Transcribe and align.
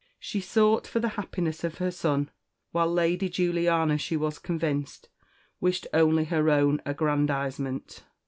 She 0.17 0.39
sought 0.41 0.87
for 0.87 0.99
the 0.99 1.09
happiness 1.09 1.63
of 1.63 1.77
her 1.77 1.91
son, 1.91 2.31
while 2.71 2.91
Lady 2.91 3.29
Juliana, 3.29 3.99
she 3.99 4.17
was 4.17 4.39
convinced, 4.39 5.09
wished 5.59 5.85
only 5.93 6.23
her 6.23 6.49
own 6.49 6.81
aggrandisement. 6.87 8.01